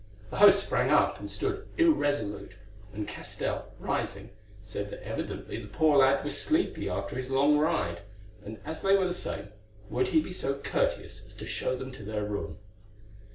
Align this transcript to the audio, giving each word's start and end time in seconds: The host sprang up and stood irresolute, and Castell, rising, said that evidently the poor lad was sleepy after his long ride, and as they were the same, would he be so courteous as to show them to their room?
The 0.31 0.37
host 0.37 0.65
sprang 0.65 0.89
up 0.89 1.19
and 1.19 1.29
stood 1.29 1.67
irresolute, 1.77 2.53
and 2.91 3.07
Castell, 3.07 3.71
rising, 3.77 4.31
said 4.63 4.89
that 4.89 5.03
evidently 5.07 5.61
the 5.61 5.67
poor 5.67 5.99
lad 5.99 6.23
was 6.23 6.35
sleepy 6.41 6.89
after 6.89 7.15
his 7.15 7.29
long 7.29 7.59
ride, 7.59 8.01
and 8.43 8.57
as 8.65 8.81
they 8.81 8.97
were 8.97 9.05
the 9.05 9.13
same, 9.13 9.49
would 9.91 10.07
he 10.07 10.19
be 10.19 10.33
so 10.33 10.55
courteous 10.55 11.23
as 11.27 11.35
to 11.35 11.45
show 11.45 11.77
them 11.77 11.91
to 11.91 12.03
their 12.03 12.25
room? 12.25 12.57